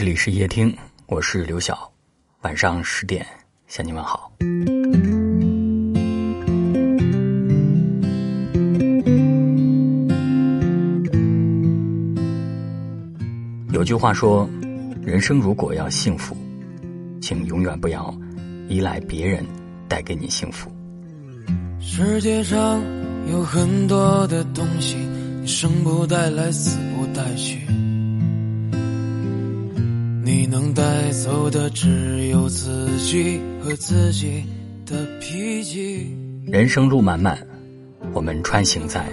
[0.00, 0.74] 这里是夜听，
[1.08, 1.92] 我是刘晓，
[2.40, 3.26] 晚上十点
[3.66, 4.32] 向你问好。
[13.74, 14.48] 有句话说，
[15.02, 16.34] 人生如果要幸福，
[17.20, 18.18] 请永远不要
[18.70, 19.44] 依赖别人
[19.86, 20.72] 带给你幸福。
[21.78, 22.82] 世界上
[23.30, 24.96] 有很多的东西，
[25.46, 27.60] 生不带来，死不带去。
[30.30, 34.44] 你能带走的只有自己和自己
[34.86, 36.16] 的脾气。
[36.46, 37.44] 人生路漫漫，
[38.12, 39.10] 我们穿行在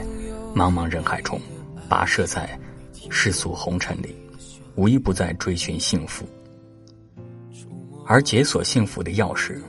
[0.54, 1.42] 茫茫人海中，
[1.90, 2.48] 跋涉在
[3.10, 4.16] 世俗红尘里。
[4.76, 6.24] 无一不在追寻幸福，
[8.06, 9.60] 而解锁幸福的钥匙，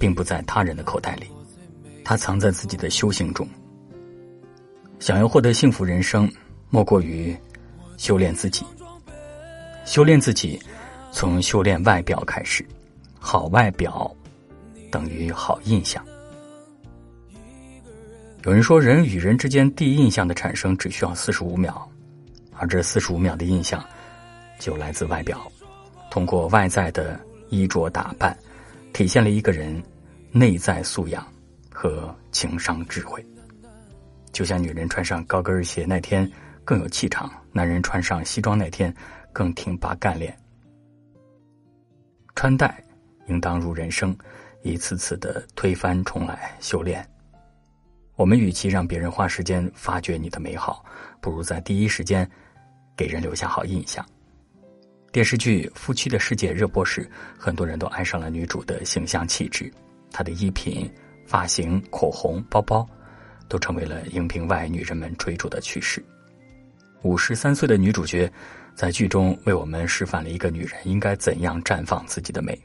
[0.00, 1.26] 并不在他人的口袋里，
[2.02, 3.48] 它藏在自己的修行中。
[4.98, 6.28] 想要获得幸福人生，
[6.70, 7.36] 莫过于
[7.96, 8.64] 修炼自己。
[9.86, 10.60] 修炼自己，
[11.12, 12.66] 从修炼外表开始，
[13.20, 14.14] 好外表
[14.90, 16.04] 等于好印象。
[18.44, 21.88] 有人说，人与人之间第一印象的产生只需要四十五秒，
[22.56, 23.82] 而这四十五秒的印象。
[24.58, 25.50] 就来自外表，
[26.10, 28.36] 通过外在的衣着打扮，
[28.92, 29.82] 体现了一个人
[30.32, 31.26] 内在素养
[31.70, 33.24] 和情商智慧。
[34.32, 36.28] 就像女人穿上高跟鞋那天
[36.64, 38.94] 更有气场，男人穿上西装那天
[39.36, 40.34] 更挺拔干练。
[42.34, 42.82] 穿戴
[43.26, 44.16] 应当如人生，
[44.62, 47.06] 一次次的推翻重来修炼。
[48.14, 50.82] 我们与其让别人花时间发掘你的美好，
[51.20, 52.26] 不如在第一时间
[52.96, 54.02] 给人留下好印象。
[55.12, 57.06] 电视剧《夫妻的世界》热播时，
[57.38, 59.70] 很多人都爱上了女主的形象气质，
[60.10, 60.90] 她的衣品、
[61.26, 62.88] 发型、口红、包包，
[63.50, 66.02] 都成为了荧屏外女人们追逐的趋势。
[67.02, 68.32] 五十三岁的女主角，
[68.76, 72.60] 在剧中为我们示范了一个女人应该怎样绽放自己的美。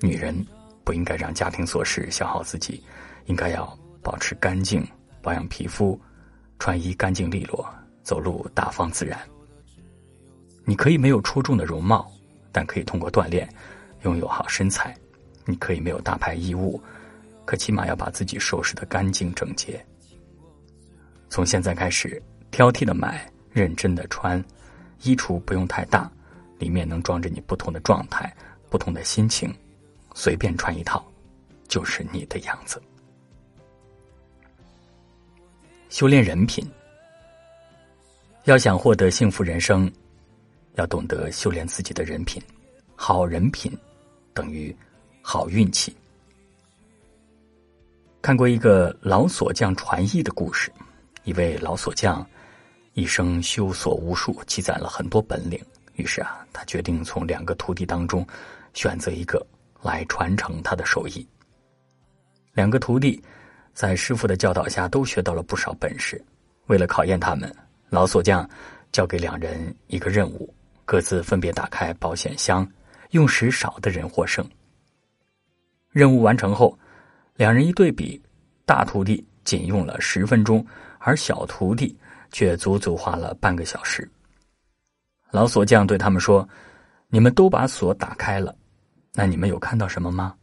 [0.00, 0.34] 女人
[0.82, 2.82] 不应该让家庭琐事消耗自己，
[3.26, 4.84] 应该要保持干净，
[5.22, 5.98] 保养皮肤，
[6.58, 7.72] 穿衣干净利落，
[8.02, 9.16] 走路大方自然。
[10.64, 12.10] 你可以没有出众的容貌，
[12.50, 13.48] 但可以通过锻炼
[14.02, 14.92] 拥有好身材。
[15.44, 16.82] 你可以没有大牌衣物，
[17.44, 19.80] 可起码要把自己收拾的干净整洁。
[21.30, 22.20] 从现在开始，
[22.50, 24.44] 挑剔的买，认真的穿，
[25.02, 26.10] 衣橱不用太大，
[26.58, 28.34] 里面能装着你不同的状态、
[28.68, 29.54] 不同的心情，
[30.14, 31.04] 随便穿一套，
[31.68, 32.82] 就是你的样子。
[35.88, 36.68] 修炼人品，
[38.44, 39.90] 要想获得幸福人生。
[40.74, 42.40] 要懂得修炼自己的人品，
[42.94, 43.76] 好人品
[44.32, 44.72] 等于
[45.20, 45.92] 好运气。
[48.22, 50.70] 看过一个老锁匠传艺的故事，
[51.24, 52.24] 一位老锁匠
[52.98, 55.64] 一生修锁无数，积攒了很多本领。
[55.94, 58.26] 于是啊，他决定从两个徒弟当中
[58.74, 59.40] 选择一个
[59.80, 61.24] 来传承他的手艺。
[62.54, 63.22] 两个徒弟
[63.72, 66.20] 在师傅的教导下都学到了不少本事。
[66.66, 67.54] 为了考验他们，
[67.88, 68.48] 老锁匠
[68.90, 70.52] 交给两人一个任务。
[70.84, 72.68] 各自分别打开保险箱，
[73.10, 74.44] 用时少的人获胜。
[75.90, 76.76] 任务完成后，
[77.36, 78.20] 两人一对比，
[78.66, 80.66] 大徒弟仅用了十分钟，
[80.98, 81.96] 而小徒弟
[82.30, 84.10] 却足足花了半个小时。
[85.30, 86.48] 老锁匠对他们说
[87.08, 88.56] ：“你们都把锁打开了，
[89.14, 90.34] 那你们有看到什么吗？”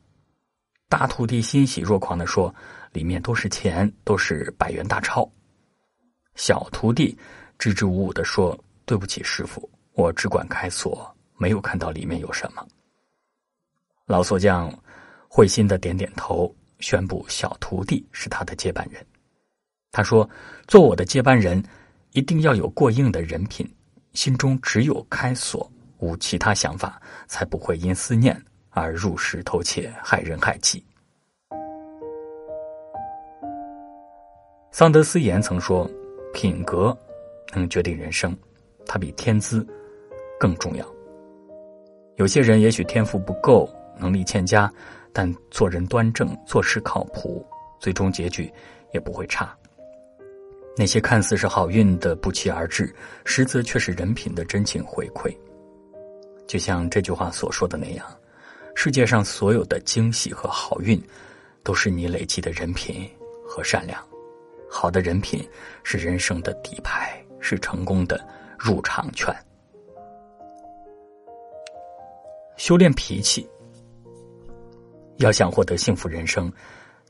[0.87, 2.53] 大徒弟欣喜若狂的说
[2.93, 5.29] ：“里面都是钱，都是百元大钞。”
[6.35, 7.17] 小徒弟
[7.57, 12.67] 支支吾吾的说：“对不起，师傅。”我只管开锁，没有看到里面有什么。
[14.05, 14.69] 老锁匠
[15.29, 19.01] 会心的点点头，宣布小徒弟是他的接班人。
[19.95, 20.29] 他说
[20.67, 21.63] ：“做我的接班人，
[22.11, 23.65] 一定要有过硬的人品，
[24.11, 28.37] 心中只有开锁，无其他想法，才不会因思念
[28.71, 30.83] 而入室偷窃，害人害己。”
[34.69, 35.89] 桑德斯言曾说
[36.35, 36.93] ：“品格
[37.53, 38.37] 能决定人生，
[38.85, 39.65] 它比天资。”
[40.37, 40.85] 更重要。
[42.17, 44.69] 有些人也许天赋不够，能力欠佳，
[45.13, 47.47] 但做人端正，做事靠谱，
[47.79, 48.51] 最终结局
[48.91, 49.55] 也不会差。
[50.77, 52.93] 那些看似是好运的不期而至，
[53.23, 55.33] 实则却是人品的真情回馈。
[56.47, 58.05] 就像这句话所说的那样，
[58.75, 61.01] 世界上所有的惊喜和好运，
[61.63, 63.09] 都是你累积的人品
[63.47, 64.05] 和善良。
[64.69, 65.47] 好的人品
[65.83, 68.19] 是人生的底牌，是成功的
[68.59, 69.33] 入场券。
[72.57, 73.47] 修炼脾气，
[75.17, 76.51] 要想获得幸福人生，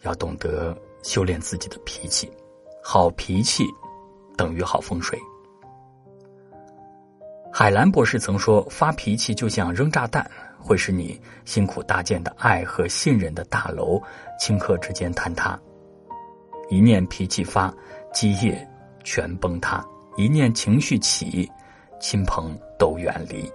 [0.04, 2.32] 要懂得修炼自己的脾气。
[2.88, 3.66] 好脾气
[4.38, 5.20] 等于好风水。
[7.52, 10.30] 海兰博士曾说：“发脾气就像扔炸弹，
[10.60, 14.00] 会使你辛苦搭建的爱和信任的大楼
[14.40, 15.60] 顷刻之间坍塌。
[16.70, 17.74] 一念脾气发，
[18.14, 18.56] 基业
[19.04, 19.84] 全崩塌；
[20.16, 21.52] 一念情绪起，
[22.00, 23.52] 亲朋都远离。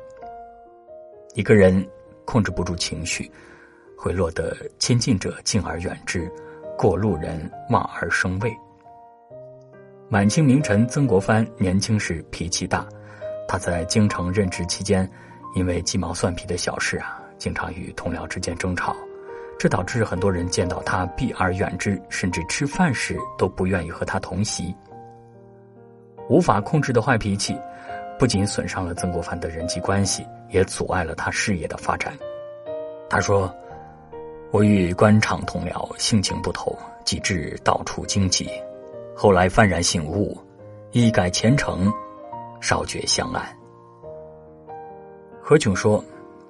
[1.35, 1.89] 一个人
[2.25, 3.31] 控制不住情绪，
[3.97, 6.29] 会落得亲近者敬而远之，
[6.77, 8.53] 过路人望而生畏。”
[10.13, 12.85] 满清名臣曾国藩年轻时脾气大，
[13.47, 15.09] 他在京城任职期间，
[15.55, 18.97] 因为鸡毛蒜皮的小事啊，经常与同僚之间争吵，
[19.57, 24.75] 这导致很多人见到他避而远之，甚至吃饭时都不愿意和他同席。
[26.29, 27.57] 无法控制的坏脾气，
[28.19, 32.13] 不仅损伤了曾国藩的人际关系，也阻碍了他事业的发展。
[33.09, 33.49] 他说
[34.51, 38.51] ：“我与官场同僚性情不同，几至到处荆棘。”
[39.23, 40.35] 后来幡然醒悟，
[40.93, 41.93] 一改前程，
[42.59, 43.55] 少觉相安。
[45.43, 46.03] 何炅说：“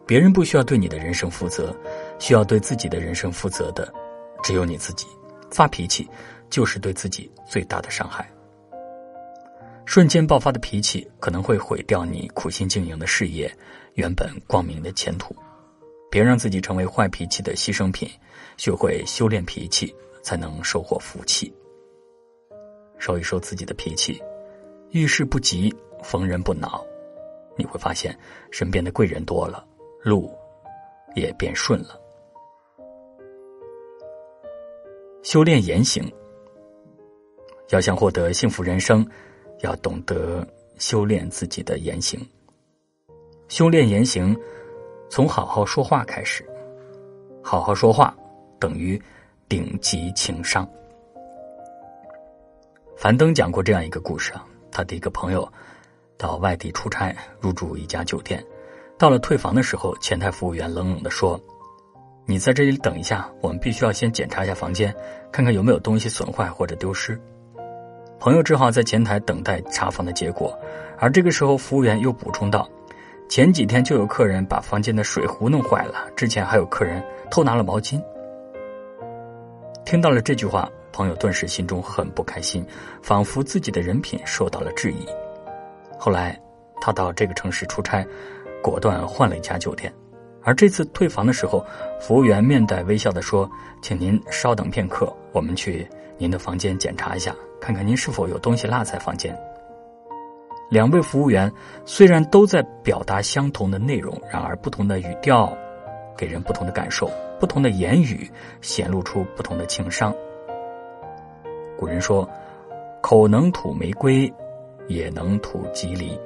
[0.07, 1.75] 别人不需要对你的人生负责，
[2.21, 3.93] 需要对自己的人生负责的，
[4.41, 5.05] 只有你自己。
[5.51, 6.09] 发脾气
[6.49, 8.25] 就是对自己最大的伤害。
[9.85, 13.53] 瞬间爆发的脾气可能会毁掉你苦心经营的事业，
[13.95, 15.35] 原本光明的前途。
[16.09, 18.09] 别让自己成为坏脾气的牺牲品，
[18.57, 19.93] 学会修炼脾气，
[20.23, 21.53] 才能收获福气。”
[23.01, 24.23] 收一收自己的脾气，
[24.91, 26.85] 遇事不急，逢人不恼，
[27.57, 28.17] 你会发现
[28.51, 29.67] 身边的贵人多了，
[30.03, 30.31] 路
[31.15, 31.99] 也变顺了。
[35.23, 36.05] 修炼言行，
[37.71, 39.05] 要想获得幸福人生，
[39.61, 40.47] 要懂得
[40.79, 42.21] 修炼自己的言行。
[43.49, 44.39] 修炼言行，
[45.09, 46.47] 从好好说话开始。
[47.43, 48.15] 好好说话，
[48.59, 49.01] 等于
[49.49, 50.69] 顶级情商。
[53.01, 55.51] 樊登讲过这样一个故事啊，他的一个朋友
[56.19, 58.45] 到外地出差，入住一家酒店，
[58.99, 61.41] 到了退房的时候，前台服务员冷冷的说
[62.29, 64.95] ：“你在这里等一下，我们必须要先检查一下房间，
[65.33, 67.19] 看看有没有东西损坏或者丢失。”
[68.21, 70.55] 朋友只好在前台等待查房的结果，
[70.99, 72.69] 而这个时候，服务员又补充道
[73.31, 77.99] ：“前几天就有客人把房间的水壶弄坏了，之前还有客人偷拿了毛巾。”
[79.87, 80.71] 听到了这句话。
[81.01, 82.63] 朋友顿时心中很不开心，
[83.01, 85.07] 仿佛自己的人品受到了质疑。
[85.99, 86.39] 后来，
[86.79, 88.07] 他到这个城市出差，
[88.63, 89.91] 果断换了一家酒店。
[90.43, 91.65] 而这次退房的时候，
[91.99, 93.51] 服务员面带微笑的说
[93.81, 95.89] ：“请您稍等片刻，我们去
[96.19, 99.35] 您的房间检查一下，看看您是否有东西落在房间。”
[100.69, 101.51] 两位服务员
[101.87, 105.57] 虽然都在表达相同的内容，然而不同的语调，
[106.15, 107.11] 给人不同的感受，
[107.41, 108.31] 不同的言语
[108.61, 110.15] 显露出不同的情商。
[111.81, 112.29] 古人说
[113.01, 114.31] ：“口能吐玫瑰，
[114.87, 116.21] 也能吐吉利。”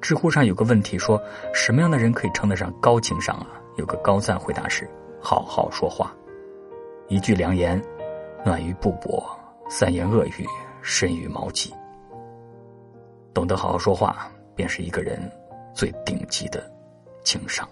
[0.00, 1.20] 知乎上有个问题说
[1.52, 4.88] ：“什么样的人可以称得上高情商啊？”有个高赞回答是
[5.20, 6.14] ：“好好说话，
[7.08, 7.82] 一句良言，
[8.44, 9.20] 暖于布帛；
[9.68, 10.46] 三言恶语，
[10.82, 11.74] 深于矛戟。”
[13.34, 15.20] 懂得好好说话，便是一个人
[15.74, 16.62] 最顶级的
[17.24, 17.68] 情商。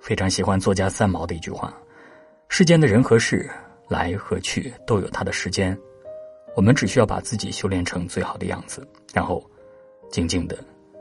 [0.00, 1.74] 非常喜欢作家三毛的一句话
[2.48, 3.50] ：“世间的人和事。”
[3.88, 5.78] 来和去都有它的时间，
[6.56, 9.44] 我们只需要把自己修炼成最好的样子，然后
[10.10, 10.56] 静静的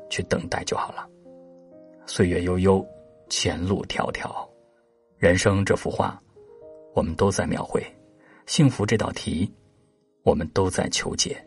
[0.09, 1.07] 去等待就好了。
[2.05, 2.85] 岁月悠悠，
[3.29, 4.47] 前路迢迢，
[5.17, 6.21] 人生这幅画，
[6.93, 7.81] 我们都在描绘；
[8.45, 9.49] 幸福这道题，
[10.23, 11.41] 我们都在求解。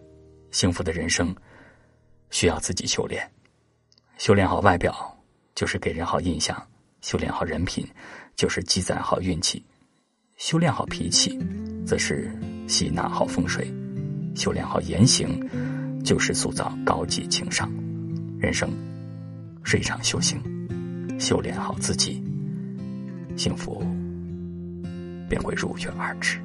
[0.51, 1.35] 幸福的人生
[2.31, 3.31] 需要自己修炼，
[4.17, 5.15] 修炼好外表
[5.55, 6.57] 就是给人好印象，
[7.03, 7.87] 修炼好人品
[8.37, 9.63] 就是积攒好运气。
[10.37, 11.39] 修炼好脾气，
[11.87, 12.31] 则是
[12.69, 13.65] 吸纳好风水；
[14.35, 15.41] 修炼好言行，
[16.05, 17.73] 就是塑造高级情商。
[18.39, 18.69] 人生
[19.65, 20.39] 是一场修行，
[21.19, 22.23] 修炼好自己，
[23.35, 23.83] 幸福
[25.27, 26.39] 便会如约而至。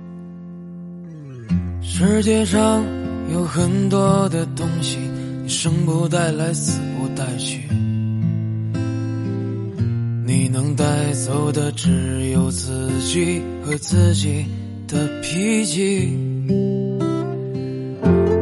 [1.81, 2.81] 世界上
[3.29, 4.99] 有很多的东西，
[5.43, 7.67] 你生不带来，死不带去。
[10.41, 14.43] 你能带走的只有自己和自己
[14.87, 16.17] 的脾气。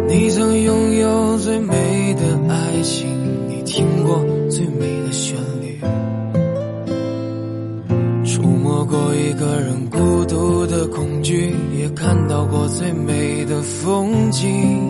[0.07, 3.05] 你曾拥有最美的爱情，
[3.49, 5.77] 你听过最美的旋律，
[8.25, 14.88] 触摸过一个人孤独的恐惧，也看到过最美的风景。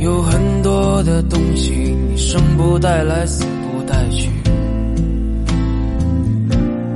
[0.00, 1.72] 有很多的东西，
[2.08, 4.30] 你生不带来，死不带去。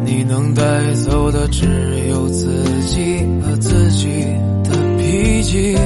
[0.04, 0.62] 你能带
[1.04, 1.66] 走的只
[2.08, 2.46] 有自
[2.86, 4.06] 己和自己
[4.62, 5.76] 的脾气。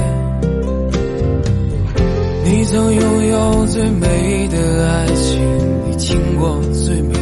[2.45, 5.41] 你曾拥有最美的爱情，
[5.89, 7.16] 你听过最美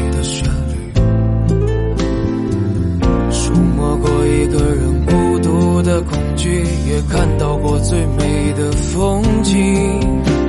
[6.43, 10.44] 也看到过最美的风景。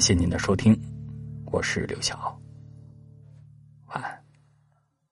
[0.00, 0.74] 感谢您的收听，
[1.52, 2.39] 我是刘晓，